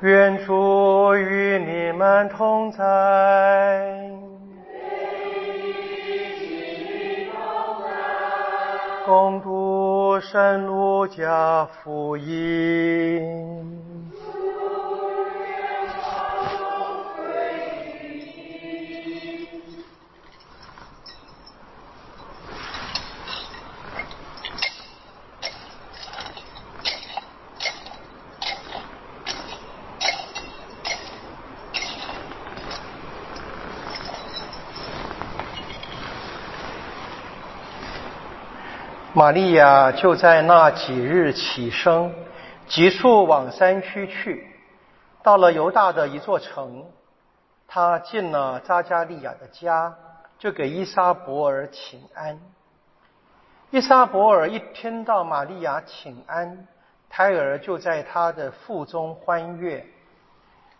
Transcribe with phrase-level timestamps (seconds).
[0.00, 4.06] 愿主与你们同在。
[9.06, 13.55] 共度圣路加福音。
[39.16, 42.14] 玛利亚就在那几日起身，
[42.68, 44.46] 急速往山区去。
[45.22, 46.84] 到了犹大的一座城，
[47.66, 49.94] 他进了扎加利亚的家，
[50.38, 52.38] 就给伊莎伯尔请安。
[53.70, 56.68] 伊莎伯尔一听到玛利亚请安，
[57.08, 59.82] 胎儿就在他的腹中欢悦。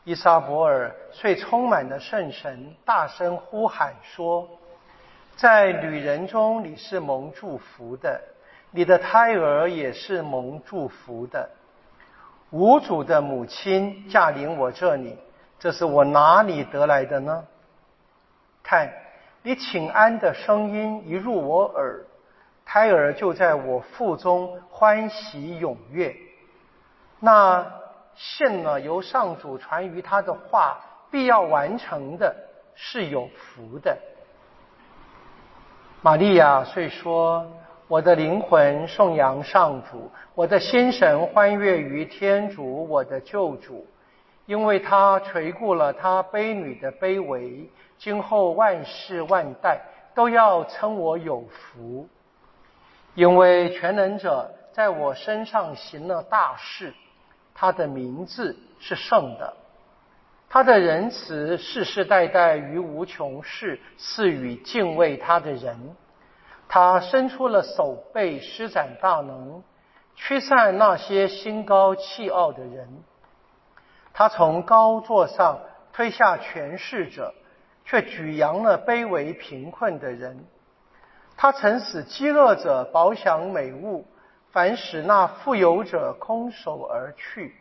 [0.05, 4.47] 伊莎伯尔遂充满了圣神，大声呼喊说。
[5.37, 8.19] 在女人中，你是蒙祝福的，
[8.77, 11.49] 你的胎儿也是蒙祝福的。
[12.51, 15.17] 无主的母亲驾临我这里，
[15.59, 17.43] 这是我哪里得来的呢？
[18.63, 18.93] 看，
[19.43, 22.05] 你请安的声音一入我耳，
[22.67, 26.15] 胎儿就在我腹中欢喜踊跃。
[27.19, 27.67] 那
[28.15, 30.79] 信了由上主传于他的话
[31.11, 32.37] 必要完成的，
[32.75, 33.97] 是有福的。
[36.03, 37.51] 玛利亚遂说
[37.89, 43.87] ：“我的灵魂颂扬上主，我的心神欢悦于天主，我的救主，
[44.47, 47.71] 因为他垂顾了他卑女的卑微。
[47.97, 49.81] 今后万世万代
[50.17, 52.09] 都要称我有福，
[53.15, 56.93] 因为全能者在我身上行了大事。
[57.55, 59.55] 他的名字是圣的，
[60.49, 65.95] 他的仁慈世世代代于无穷世赐予敬畏他的人。”
[66.69, 69.63] 他伸出了手背，施展大能，
[70.15, 73.03] 驱散那些心高气傲的人。
[74.13, 75.61] 他从高座上
[75.93, 77.35] 推下权势者，
[77.85, 80.45] 却举扬了卑微贫困的人。
[81.37, 84.07] 他曾使饥饿者饱享美物，
[84.51, 87.55] 反使那富有者空手而去。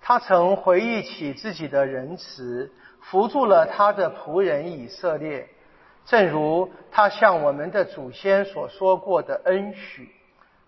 [0.00, 5.48] 他曾回忆起自己的仁慈，扶助了他的仆人以色列。
[6.10, 10.12] 正如他向我们的祖先所说过的恩许，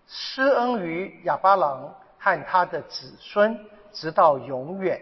[0.07, 3.59] 施恩于亚巴郎和他的子孙，
[3.91, 5.01] 直到永远。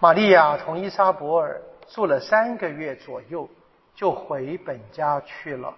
[0.00, 3.48] 玛利亚同伊莎伯尔住了三个月左右，
[3.94, 5.72] 就回本家去了。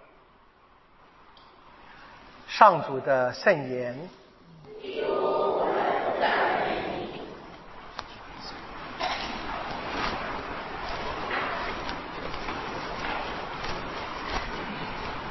[2.48, 3.96] 上主的圣言。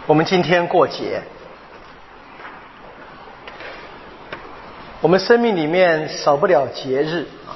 [0.09, 1.21] 我们今天过节，
[5.01, 7.53] 我们生命里面少不了节日啊。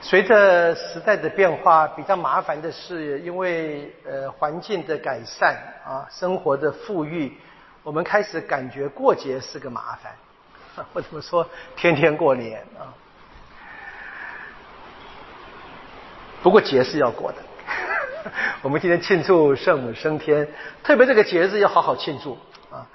[0.00, 7.36] 随着时代的变化，比较麻烦的是，因为呃环境的改善啊，生活的富裕，
[7.82, 10.12] 我们开始感觉过节是个麻烦。
[10.94, 11.44] 我怎么说？
[11.74, 12.94] 天天过年啊。
[16.40, 17.38] 不过节是要过的。
[18.62, 20.48] 我们今天庆祝圣母升天，
[20.82, 22.38] 特别这个节日要好好庆祝
[22.70, 22.86] 啊！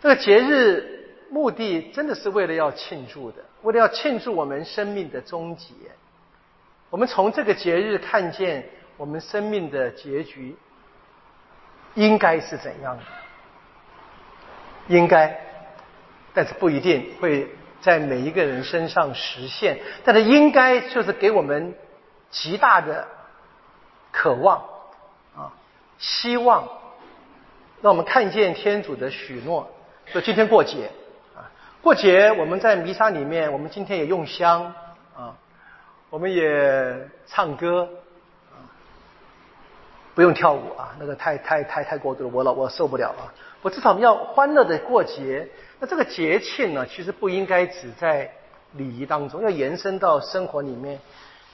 [0.00, 5.74] 这个节日目的真的是为了要庆祝的，为了要庆祝我们生命的终结。
[6.90, 10.56] 我们从这个节日看见我们生命的结局
[11.94, 13.02] 应该是怎样的？
[14.88, 15.40] 应该，
[16.34, 17.48] 但是不一定会
[17.80, 19.78] 在每一个人身上实现。
[20.04, 21.74] 但是应该就是给我们
[22.30, 23.06] 极大的。
[24.12, 24.58] 渴望
[25.36, 25.52] 啊，
[25.98, 26.68] 希望
[27.82, 29.70] 让我们看见天主的许诺。
[30.06, 30.90] 说今天过节
[31.36, 31.50] 啊，
[31.82, 34.74] 过节我们在弥撒里面，我们今天也用香
[35.16, 35.36] 啊，
[36.10, 37.88] 我们也唱歌
[38.50, 38.58] 啊，
[40.14, 43.32] 不用跳舞啊，那个太太太太过度了，我老我受不了啊。
[43.62, 45.48] 我至少要欢乐的过节。
[45.78, 48.32] 那这个节庆呢，其实不应该只在
[48.72, 50.98] 礼仪当中，要延伸到生活里面。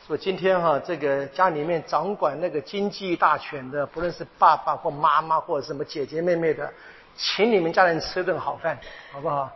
[0.07, 6.73] 说今天哈，这个家里面掌管那个经济大权的，不论是爸爸或妈妈或者什么姐姐妹妹的，
[7.17, 8.79] 请你们家人吃顿好饭，
[9.11, 9.51] 好不好？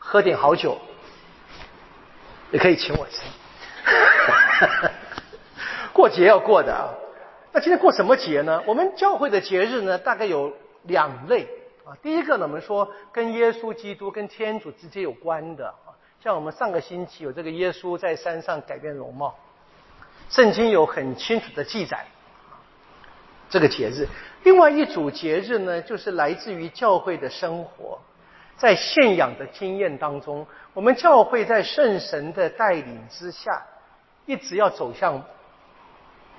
[0.00, 0.76] 喝点好酒，
[2.50, 3.22] 也可以请我吃。
[5.94, 6.90] 过节要过的啊，
[7.52, 8.60] 那今天过什么节呢？
[8.66, 10.52] 我们教会的节日呢，大概有
[10.82, 11.46] 两类
[11.84, 11.94] 啊。
[12.02, 15.72] 第一个呢，我们说跟耶稣基督、跟天主之间有关的，
[16.20, 19.36] 像我们上个星期有这个耶稣在山上改变容貌，
[20.28, 22.06] 圣经有很清楚的记载
[23.48, 24.06] 这个节日。
[24.44, 27.98] 另外一组节日呢，就是来自于教会的生活，
[28.56, 33.62] 在信仰的经验当中，我们教会在圣神的带领之下，
[34.26, 35.22] 一直要走向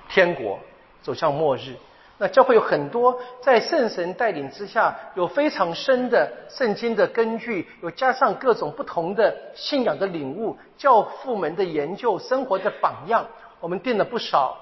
[0.08, 0.58] 天国，
[1.02, 1.74] 走向末日。
[2.16, 13.26] 那教会有很多在圣神带领之下，有非常深的圣经的根据，有加上各种不同的信仰的领悟，教父们的研究，生活的榜样，
[13.60, 14.58] 我们定了不少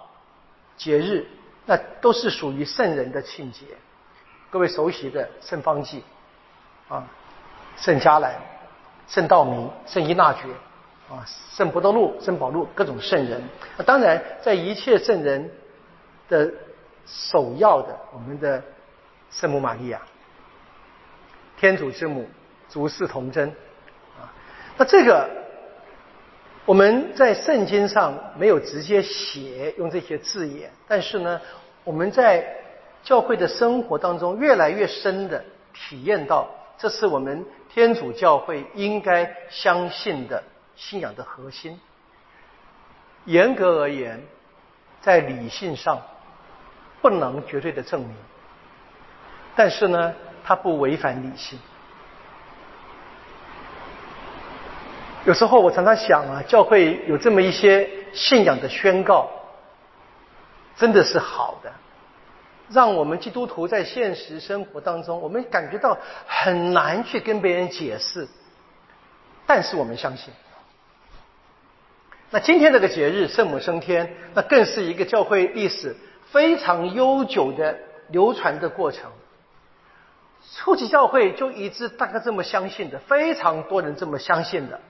[0.76, 1.26] 节日，
[1.64, 3.64] 那都是属于圣人的庆节。
[4.50, 6.04] 各位熟悉的圣方济
[6.88, 7.06] 啊，
[7.76, 8.34] 圣加兰、
[9.06, 10.42] 圣道明、圣依纳爵
[11.08, 13.42] 啊，圣伯多禄、圣保禄，各种圣人。
[13.76, 15.50] 那当然，在一切圣人
[16.28, 16.52] 的。
[17.10, 18.62] 首要的，我们的
[19.30, 19.98] 圣母玛利亚，
[21.56, 22.28] 天主之母，
[22.68, 23.48] 足世童真
[24.20, 24.28] 啊。
[24.76, 25.26] 那这个
[26.68, 31.40] 我们在圣经上没有直接写用这些字眼，但是呢，
[31.82, 32.46] 我们在
[33.02, 35.42] 教会的生活当中越来越深的
[35.72, 37.42] 体验到，这是我们
[37.72, 40.44] 天主教会应该相信的
[40.76, 41.80] 信仰的核心。
[43.24, 44.22] 严格而言，
[45.00, 45.98] 在理性上。
[47.00, 48.10] 不能绝对的证明，
[49.54, 50.12] 但是呢，
[50.42, 51.56] 它不违反理性。
[55.28, 59.28] 有时候我常常想啊，教会有这么一些信仰的宣告，
[60.74, 61.70] 真的是好的，
[62.70, 68.26] 让我们基督徒在现实生活当中，我们感觉到很难去跟别人解释，
[69.46, 70.32] 但是我们相信。
[72.30, 75.94] 那今天这个节日圣母升天，那更是一个教会历史。
[76.30, 77.78] 非常悠久的
[78.08, 79.10] 流传的过程，
[80.56, 84.80] 初期教会就一直大概这么相信的，非常多人这么相信的。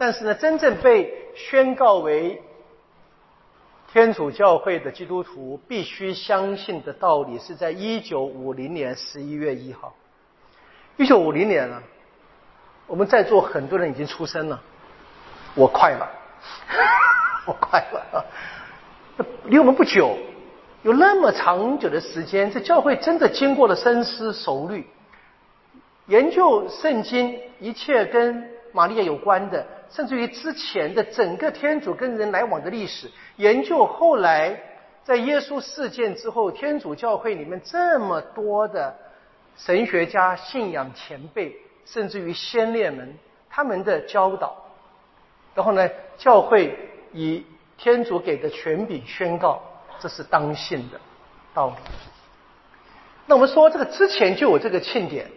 [0.00, 2.40] 但是呢，真正被宣告为
[3.92, 9.94] 天主教会的基督徒必须相信的道理，是在一九五零年十一月一号。
[10.96, 11.82] 一九五零年了，
[12.86, 14.58] 我们在座很多人已经出生了，
[15.54, 16.08] 我快了，
[17.44, 18.24] 我快了，
[19.44, 20.16] 离我们不久。
[20.82, 24.88] 有那么长久的时间，这教会真的经过了深思熟虑，
[26.06, 34.60] 研究圣经一切跟玛利亚有关的，甚至于之前的整个天主跟人来往的历史，研究后来
[35.04, 38.96] 在耶稣事件之后，天主教会里面这么多的
[39.56, 41.54] 神学家、信仰前辈，
[41.84, 44.56] 甚至于先烈们他们的教导，
[45.54, 46.78] 然后呢，教会
[47.12, 47.44] 以
[47.76, 49.62] 天主给的权柄宣告。
[50.02, 50.98] 这是当信的
[51.52, 51.74] 道理。
[53.26, 55.30] 那我们说，这个之前就有这个庆典，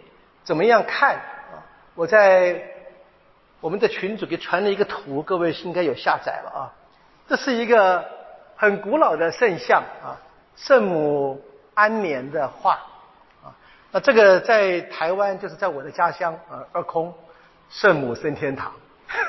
[0.45, 1.59] 怎么样看啊？
[1.95, 2.63] 我在
[3.63, 6.61] 我们的群主给传了一个图，各位应该有下载了啊。
[7.29, 8.03] 这是一个
[8.57, 10.19] 很古老的圣像啊，
[10.57, 11.41] 圣母
[11.73, 12.73] 安眠的画
[13.41, 13.55] 啊。
[13.89, 17.13] 那这个在台湾，就是在我的家乡啊，二空
[17.69, 18.73] 圣母升天堂，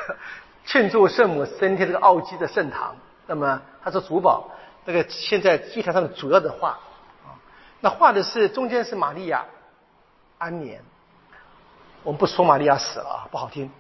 [0.66, 2.96] 庆祝圣母升天这个奥基的圣堂。
[3.28, 4.50] 那么它是祖宝。
[4.84, 6.70] 那个现在祭坛上的主要的画
[7.24, 7.38] 啊，
[7.80, 9.44] 那画的是中间是玛利亚
[10.38, 10.82] 安眠。
[12.02, 13.70] 我们不说玛利亚死了啊，不好听。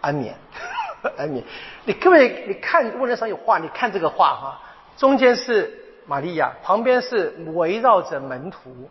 [0.00, 0.34] 安眠，
[1.16, 1.44] 安眠。
[1.84, 4.60] 你各位，你看问人上有画，你看这个画哈，
[4.96, 5.72] 中间是
[6.06, 8.90] 玛利亚，旁边是围绕着门徒，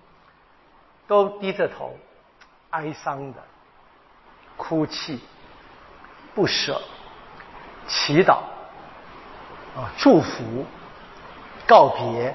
[1.08, 1.96] 都低着头，
[2.72, 3.40] 哀伤的，
[4.56, 5.20] 哭泣，
[6.36, 6.82] 不舍，
[7.88, 8.40] 祈祷，
[9.76, 10.66] 啊，祝福。
[11.70, 12.34] 告别，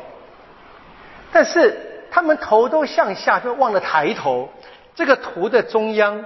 [1.32, 4.52] 但是他们头都向下，就忘了抬头。
[4.94, 6.22] 这个图的中央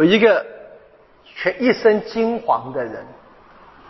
[0.00, 0.46] 有一个
[1.26, 3.04] 全一身金黄的人，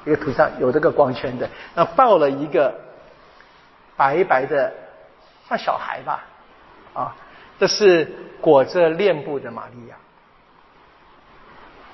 [0.05, 2.75] 一个图上有这个光圈的，那抱了一个
[3.97, 4.73] 白白的
[5.49, 6.25] 像小孩吧，
[6.95, 7.15] 啊，
[7.61, 9.95] 这是裹着链布的玛利亚。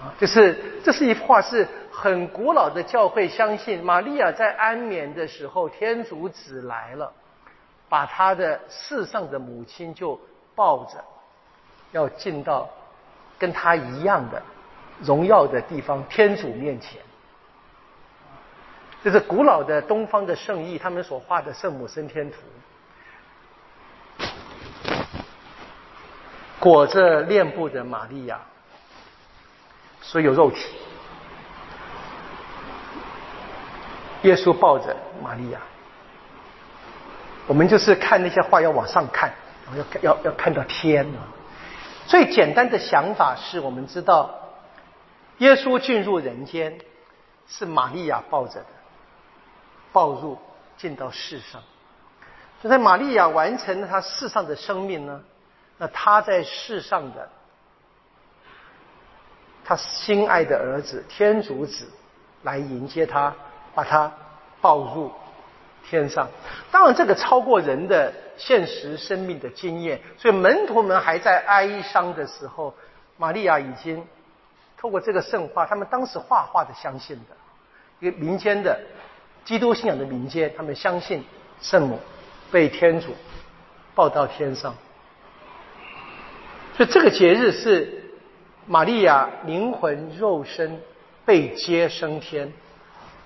[0.00, 7.12] 啊，就是这是一幅画，是很古老的教会相信，玛利亚在安眠的时候，天主子来了，
[7.90, 10.18] 把他的世上的母亲就
[10.54, 11.04] 抱着，
[11.92, 12.66] 要进到
[13.38, 14.42] 跟他一样的
[15.00, 17.00] 荣耀的地方，天主面前。
[19.04, 22.36] 这是古老的东方的圣意，他们所画的圣母升天图，
[26.58, 28.40] 裹着链布的玛利亚。
[30.02, 30.76] 所有肉体，
[34.22, 35.60] 耶稣抱着玛利亚，
[37.48, 39.34] 我们就是看那些画要往上看，
[39.74, 41.04] 要要要看到天。
[42.06, 44.34] 最简单的想法是我们知道，
[45.38, 46.78] 耶稣进入人间
[47.46, 48.66] 是玛利亚抱着的，
[49.92, 50.38] 抱入
[50.76, 51.62] 进到世上。
[52.62, 55.22] 就在玛利亚完成了他世上的生命呢，
[55.78, 57.28] 那他在世上的
[59.64, 61.90] 他心爱的儿子天主子
[62.42, 63.34] 来迎接他，
[63.74, 64.12] 把他
[64.60, 65.12] 抱入。
[65.88, 66.28] 天上，
[66.72, 72.74] 当然这个超过人的现实生命的经验，所以门徒们还在哀伤的时候，
[73.16, 74.04] 玛利亚已经
[74.76, 77.36] 透过这个圣话，他们当时画画的相信的，
[78.00, 78.80] 一个民间的
[79.44, 81.24] 基督信仰的民间，他们相信
[81.60, 82.00] 圣母
[82.50, 83.14] 被天主
[83.94, 84.74] 抱到天上，
[86.76, 88.10] 所以这个节日是
[88.66, 90.80] 玛利亚灵魂肉身
[91.24, 92.52] 被接升天。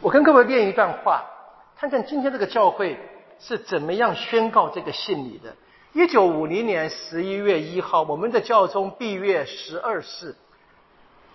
[0.03, 1.25] 我跟各位念一段话。
[1.81, 2.99] 看看今天这个教会
[3.39, 5.57] 是怎么样宣告这个信礼的。
[5.95, 10.37] 一九五零年十一月一号，我们的教宗闭月十二世，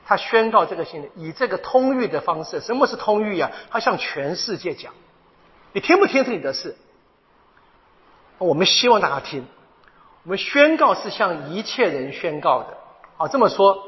[0.06, 2.60] 他宣告这个信礼，以这个通谕的方式。
[2.60, 3.52] 什么是通谕呀？
[3.72, 4.94] 他向全世界讲，
[5.74, 6.75] 你听不听是你的事。
[8.38, 9.48] 我们希望大家听。
[10.25, 12.78] 我们宣告是向一切人宣告的。
[13.18, 13.84] 好，这么说，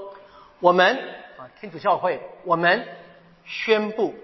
[0.60, 0.98] 我们
[1.38, 2.84] 啊，天主教会，我们
[3.46, 4.16] 宣布，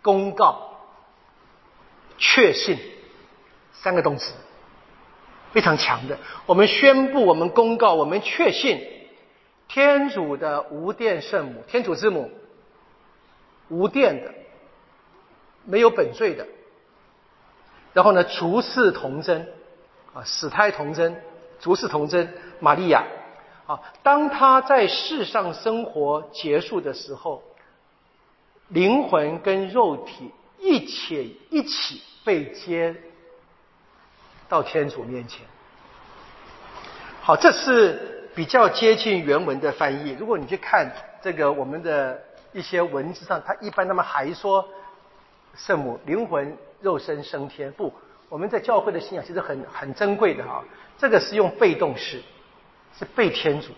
[0.00, 0.64] 公告。
[2.18, 2.78] 确信
[3.72, 4.34] 三个动词
[5.52, 6.18] 非常强的。
[6.46, 8.80] 我们宣布，我们公告，我们确信
[9.68, 12.30] 天主的无殿圣母，天主之母，
[13.68, 14.34] 无殿的，
[15.64, 16.46] 没有本罪的。
[17.94, 19.48] 然后呢，足世童真
[20.12, 21.22] 啊，死胎童真，
[21.60, 23.04] 足世童真，玛利亚
[23.66, 27.42] 啊，当她在世上生活结束的时候，
[28.68, 30.32] 灵魂跟肉体。
[30.58, 32.94] 一起一起被接
[34.48, 35.46] 到天主面前。
[37.22, 40.16] 好，这是比较接近原文的翻译。
[40.18, 40.90] 如果你去看
[41.22, 42.22] 这个我们的
[42.52, 44.68] 一些文字上，他一般他们还说
[45.54, 47.70] 圣母灵魂肉身升天。
[47.72, 47.92] 不，
[48.28, 50.64] 我们在教会的信仰其实很很珍贵的啊。
[50.96, 52.22] 这个是用被动式，
[52.98, 53.68] 是被天主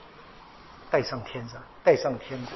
[0.90, 2.52] 带上天上，带上天国。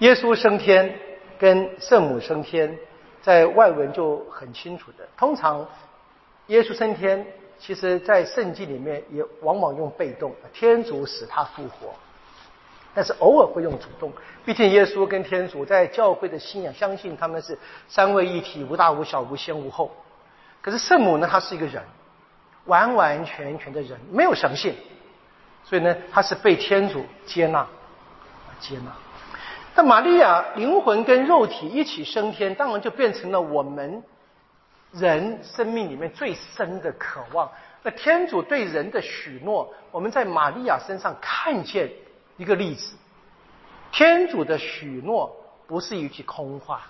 [0.00, 1.07] 耶稣升天。
[1.38, 2.76] 跟圣母升天，
[3.22, 5.06] 在外文就很清楚的。
[5.16, 5.66] 通常，
[6.48, 7.24] 耶稣升天，
[7.58, 11.94] 其实在圣经里面也往往用被动，天主使他复活。
[12.94, 14.12] 但是偶尔会用主动，
[14.44, 19.92] 毕竟耶稣跟天主在教会的信仰相信他们是三位一体，无大无小，无先无后。
[20.60, 21.80] 可是圣母呢，她是一个人，
[22.64, 24.74] 完完全全的人，没有神性，
[25.64, 27.64] 所以呢，她是被天主接纳，
[28.58, 28.92] 接纳。
[29.78, 34.02] 那玛利亚灵魂跟肉体一起升天，当然就变成了我们
[34.90, 37.48] 人生命里面最深的渴望。
[37.84, 41.88] 那天主对人的许诺，我们在玛利亚身上看见
[42.38, 42.96] 一个例子。
[43.92, 45.32] 天主的许诺
[45.68, 46.82] 不是一句空话，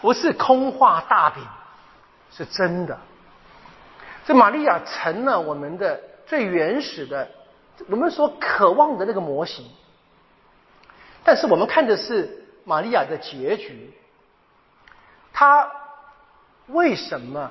[0.00, 1.40] 不是空话大饼，
[2.32, 2.98] 是真的。
[4.24, 7.30] 这玛利亚成了我们的最原始的，
[7.88, 9.64] 我们所渴望的那个模型。
[11.22, 13.92] 但是我们看的是玛利亚的结局，
[15.32, 15.70] 她
[16.68, 17.50] 为什么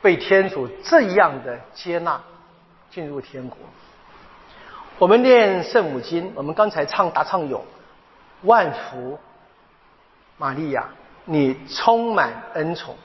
[0.00, 2.22] 被天主这样的接纳
[2.90, 3.58] 进入天国？
[4.98, 7.64] 我们念圣母经，我们刚才唱答唱有
[8.42, 9.18] 万福
[10.38, 10.88] 玛利亚，
[11.24, 12.96] 你充满恩宠。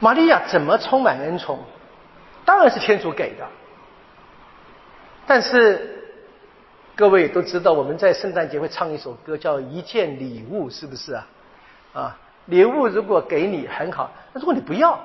[0.00, 1.60] 玛利亚怎么充满恩宠？
[2.44, 3.46] 当然是天主给的，
[5.26, 5.92] 但是。
[6.96, 11.26] 各位都知道，我们在圣诞节会唱一首歌，叫《一件礼物》，是不是啊？
[11.92, 14.98] 啊，礼物如果给你很好，那如果你不要，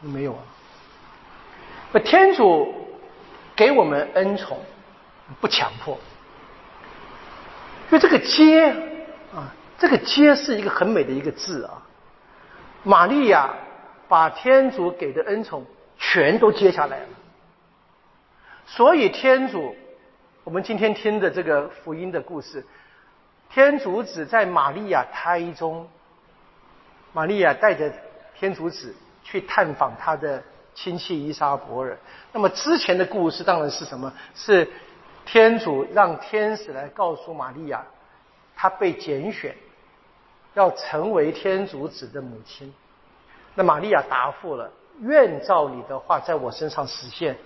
[0.00, 0.38] 没有啊。
[1.90, 2.72] 那天主
[3.56, 4.58] 给我们恩宠，
[5.40, 5.98] 不强迫，
[7.90, 8.70] 因为这个接
[9.34, 11.82] 啊，这个接是一个很美的一个字啊。
[12.84, 13.52] 玛利亚
[14.06, 15.66] 把天主给的恩宠
[15.98, 17.08] 全都接下来了，
[18.66, 19.74] 所以天主。
[20.48, 22.64] 我们今天听的这个福音的故事，
[23.50, 25.86] 天主子在玛利亚胎中，
[27.12, 27.92] 玛利亚带着
[28.34, 30.42] 天主子去探访他的
[30.74, 31.94] 亲戚伊莎伯尔。
[32.32, 34.10] 那么之前的故事当然是什么？
[34.34, 34.66] 是
[35.26, 37.84] 天主让天使来告诉玛利亚，
[38.56, 39.54] 她被拣选
[40.54, 42.72] 要成为天主子的母亲。
[43.54, 44.72] 那玛利亚答复了
[45.04, 47.36] ：“愿照你的话在我身上实现。”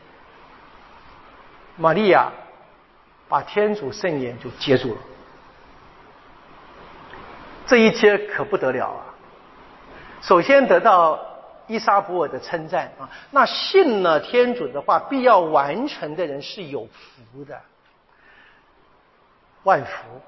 [1.76, 2.30] 玛利亚。
[3.32, 5.00] 把天主圣言就接住了，
[7.66, 9.06] 这一接可不得了啊！
[10.20, 11.18] 首先得到
[11.66, 13.08] 伊莎伯尔的称赞啊。
[13.30, 16.86] 那信了天主的话，必要完成的人是有
[17.32, 17.58] 福的，
[19.62, 20.20] 万福，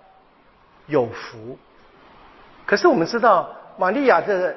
[0.87, 1.58] 有福。
[2.64, 4.56] 可是我们知道，玛利亚的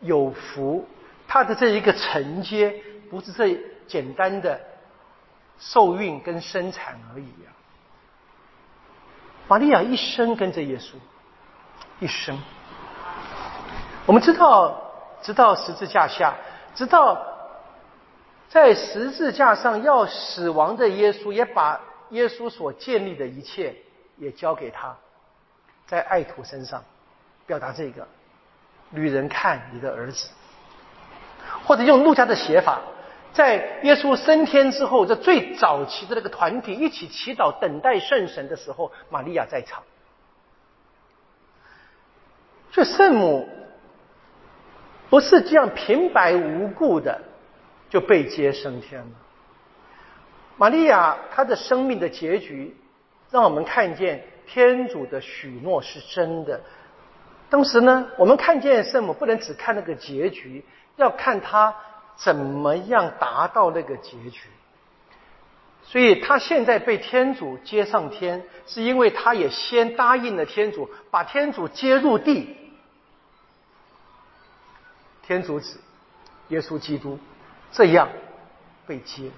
[0.00, 0.88] 有福，
[1.28, 2.74] 她的这一个承接，
[3.10, 4.58] 不是这简单的
[5.58, 7.52] 受孕跟生产而已啊。
[9.52, 10.94] 玛利亚一生跟着耶稣，
[12.00, 12.40] 一生。
[14.06, 14.80] 我们知道，
[15.20, 16.32] 直到十字架下，
[16.74, 17.22] 直到
[18.48, 21.78] 在十字架上要死亡的耶稣，也把
[22.12, 23.76] 耶稣所建立的一切
[24.16, 24.96] 也交给他，
[25.86, 26.82] 在爱徒身上。
[27.44, 28.08] 表达这个，
[28.88, 30.30] 女人看你的儿子，
[31.66, 32.80] 或者用陆家的写法，
[33.32, 39.82] 在耶稣升天之后，这最早期的那个团体一起祈祷、等待圣神的时候，玛利亚在场。
[42.70, 43.48] 所以圣母
[45.10, 47.20] 不是这样平白无故的
[47.90, 49.10] 就被接升天了。
[50.56, 52.76] 玛利亚她的生命的结局，
[53.30, 56.60] 让我们看见天主的许诺是真的。
[57.48, 60.64] 当时呢，我们看见圣母不能只看那个结局，
[60.96, 61.74] 要看她
[62.16, 64.48] 怎么样达到那个结局。
[65.84, 72.56] 所以他现在被天主接上天，是因为他也先答应了天主，把天主接入地。
[75.26, 75.80] 天主子
[76.48, 77.18] 耶稣基督
[77.72, 78.08] 这样
[78.86, 79.30] 被接，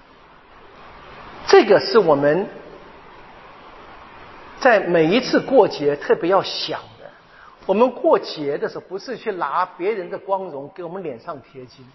[1.47, 2.47] 这个是我们
[4.59, 7.09] 在每一次过节特别要想的。
[7.65, 11.85] 我们过节的时候，不是去拿别人的光荣给我们脸上贴金。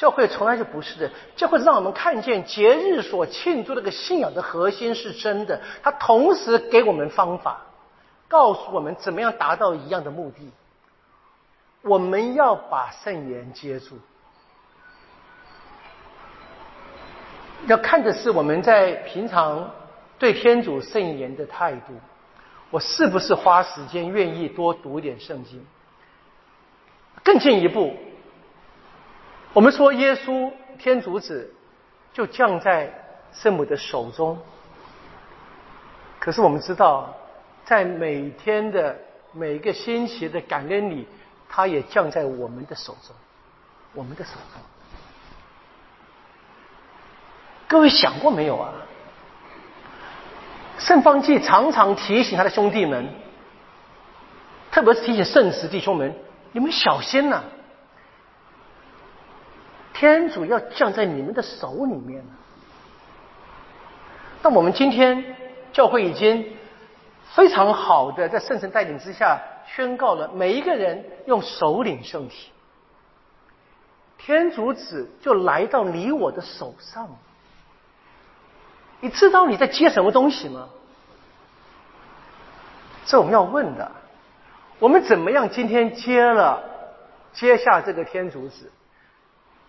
[0.00, 5.60] 教会从来就不是的，教会让我们看见节日所庆祝那个信仰的核心是真的。
[5.82, 7.60] 它同时给我们方法，
[8.26, 10.50] 告诉我们怎么样达到一样的目的。
[11.82, 13.98] 我们要把圣言接住，
[17.66, 19.70] 要看的是我们在平常
[20.18, 21.92] 对天主圣言的态度。
[22.70, 25.62] 我是不是花时间愿意多读一点圣经？
[27.22, 27.94] 更进一步，
[29.52, 31.52] 我们说耶稣天主子
[32.12, 32.92] 就降在
[33.32, 34.38] 圣母的手中，
[36.18, 37.14] 可是我们知道，
[37.64, 38.96] 在每天的
[39.32, 41.06] 每个星期的感恩里，
[41.48, 43.14] 他也降在我们的手中，
[43.92, 44.62] 我们的手中。
[47.66, 48.72] 各位想过没有啊？
[50.78, 53.08] 圣方济常常提醒他的兄弟们，
[54.70, 56.14] 特别是提醒圣慈弟兄们：
[56.52, 57.42] 你们小心呐！
[60.00, 62.24] 天主要降在你们的手里面。
[64.40, 65.36] 那我们今天
[65.74, 66.56] 教会已经
[67.34, 72.50] 非常好的在圣神带领之下宣告了，每一个人用手领圣体，
[74.16, 77.06] 天主子就来到你我的手上。
[79.00, 80.70] 你知道你在接什么东西吗？
[83.04, 83.92] 这我们要问的。
[84.78, 86.62] 我们怎么样今天接了
[87.34, 88.72] 接下这个天主子？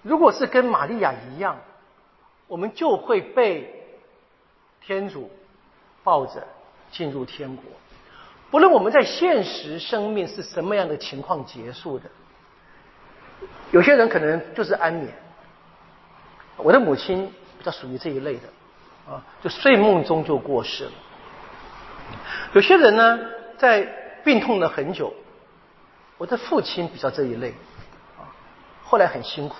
[0.01, 1.57] 如果是跟玛利亚一样，
[2.47, 3.73] 我们就会被
[4.81, 5.31] 天主
[6.03, 6.47] 抱着
[6.91, 7.65] 进入天国。
[8.49, 12.09] 不论我们在现实生命是什么样的情况结束的，
[13.71, 15.13] 有些人可能就是安眠。
[16.57, 18.49] 我的母亲比较属于这一类的。
[19.09, 20.91] 啊，就睡梦中就过世了。
[22.53, 23.19] 有些人呢，
[23.57, 23.81] 在
[24.23, 25.11] 病痛了很久。
[26.19, 27.49] 我的父亲比较这一类，
[28.19, 28.29] 啊，
[28.83, 29.55] 后来很辛苦。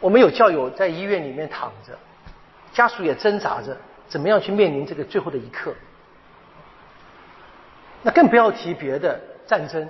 [0.00, 1.98] 我们有教友在医院里面躺着，
[2.72, 3.76] 家属也挣扎着，
[4.08, 5.74] 怎么样去面临这个最后的一刻？
[8.02, 9.88] 那更不要提别的战争、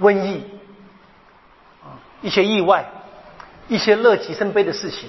[0.00, 0.42] 瘟疫，
[1.84, 2.84] 啊，一些意外，
[3.68, 5.08] 一些乐极生悲的事情。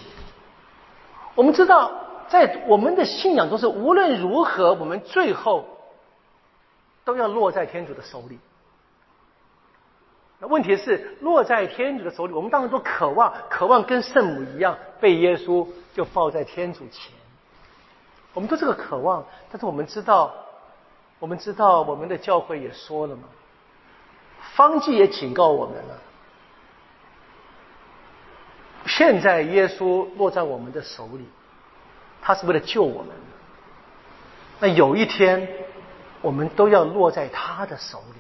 [1.34, 1.92] 我们知道，
[2.30, 5.68] 在我们的信仰中是无论如何，我们最后
[7.04, 8.38] 都要落在天主的手里。
[10.40, 17.14] 那问题是，落在天主的手里，我们当然都渴望，渴望跟圣母一样，被耶稣就抱在天主前。
[18.34, 20.34] 我们都这个渴望，但是我们知道，
[21.20, 23.24] 我们知道，我们的教会也说了嘛，
[24.56, 26.02] 方济也警告我们了。
[28.88, 31.26] 现在耶稣落在我们的手里，
[32.22, 33.16] 他是为了救我们。
[34.60, 35.48] 那有一天，
[36.22, 38.20] 我们都要落在他的手里。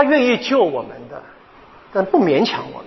[0.00, 1.22] 他愿意救我们的，
[1.92, 2.86] 但不勉强我们。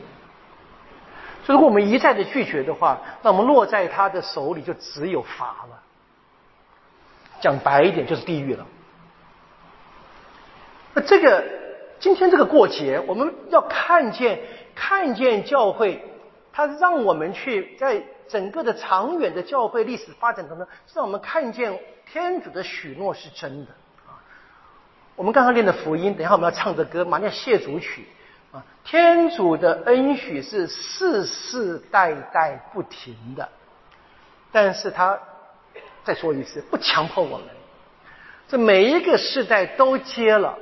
[1.45, 5.83] 所以，如果我们一再的拒绝的话，那我们落在他的手里就只有罚了。
[7.39, 8.65] 讲白一点，就是地狱了。
[10.95, 11.43] 那这个
[11.99, 14.39] 今天这个过节，我们要看见
[14.73, 16.03] 看见教会，
[16.51, 21.79] 它让我们去在整个的长远的教会历史发展当中，让我们看见
[22.11, 23.71] 天主的许诺是真的。
[25.15, 28.07] 我们刚刚练的福音，等一下我们要唱的歌，马上谢主曲
[28.51, 28.63] 啊。
[28.83, 33.47] 天主的恩许是世世代代不停的，
[34.51, 35.19] 但是他
[36.03, 37.47] 再说一次，不强迫我们。
[38.47, 40.57] 这每一个世代都接了，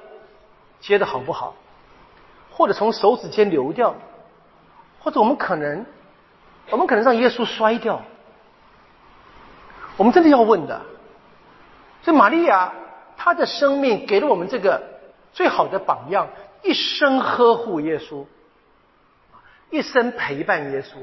[0.79, 1.55] 接的好不好？
[2.51, 3.95] 或者从手指间流掉，
[4.99, 5.85] 或者我们可能，
[6.69, 8.01] 我们可能让耶稣摔掉。
[9.97, 10.81] 我们真的要问的。
[12.03, 12.73] 所以玛利亚
[13.23, 14.81] 他的生命给了我们这个
[15.31, 16.27] 最好的榜样，
[16.63, 18.25] 一生呵护耶稣，
[19.69, 20.95] 一生陪伴耶稣。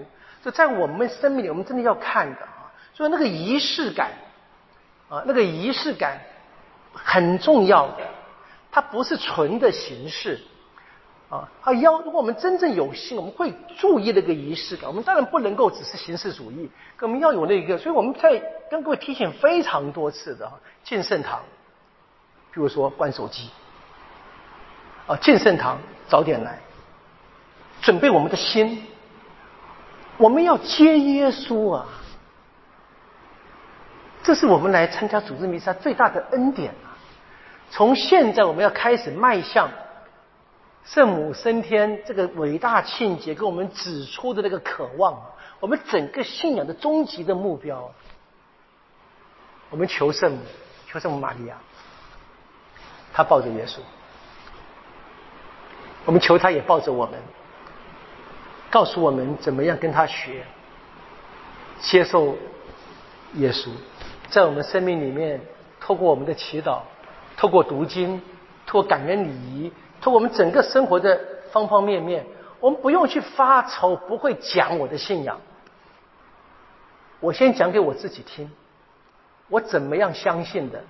[0.42, 2.74] 就在我们生命里，我们真的要看的啊。
[2.92, 4.10] 所以那个仪式感
[5.08, 6.18] 啊，那个仪式感。
[7.00, 7.98] 很重要的，
[8.72, 10.40] 它不是纯的形式
[11.28, 11.48] 啊。
[11.62, 14.88] 它要，如果我们真正有心，我们会注意那个仪式感。
[14.88, 16.68] 我们当然不能够只是形式主义，
[17.00, 17.78] 我们要有那个。
[17.78, 21.42] 所以我们在跟各位提醒非常多次的啊进圣堂，
[22.58, 23.48] 比如说关手机
[25.06, 26.58] 啊，进圣堂早点来，
[27.80, 28.84] 准备我们的心，
[30.16, 31.86] 我们要接耶稣啊。
[34.24, 36.98] 这是我们来参加主日弥撒最大的恩典啊！
[37.70, 39.70] 从现在我们要开始迈向
[40.84, 45.16] 圣母升天这个伟大庆节，给我们指出的那个渴望，
[45.60, 47.88] 我们整个信仰的终极的目标。
[49.70, 50.38] 我们求圣母，
[50.88, 51.56] 求圣母玛利亚，
[53.12, 53.78] 他抱着耶稣，
[56.04, 57.18] 我们求他也抱着我们，
[58.70, 60.44] 告诉我们怎么样跟他学，
[61.80, 62.36] 接受
[63.34, 63.70] 耶稣。
[64.28, 65.40] 在我们生命里面，
[65.80, 66.80] 透过我们的祈祷，
[67.36, 68.20] 透过读经，
[68.66, 71.18] 透过感恩礼仪，透过我们整个生活的
[71.50, 72.26] 方方面面，
[72.60, 75.40] 我们不用去发愁，不会讲我的信仰。
[77.20, 78.50] 我先讲给我自己听，
[79.48, 80.84] 我怎么样相信的，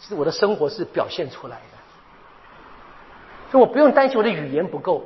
[0.00, 1.78] 是我的生活是表现出来的。
[3.50, 5.04] 所以我不用担心我的语言不够，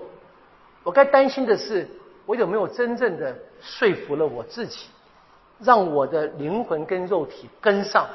[0.83, 1.89] 我该担心的是，
[2.27, 4.87] 我有没有真正的说服了我自己。
[5.61, 8.09] 让我的灵魂跟肉体跟上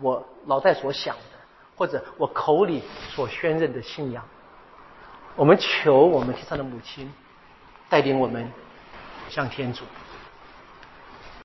[0.00, 1.36] 我脑袋所想的，
[1.76, 4.24] 或者我口里所宣认的信仰。
[5.36, 7.12] 我们求我们天上的母亲
[7.90, 8.50] 带领我们
[9.28, 9.84] 向天主。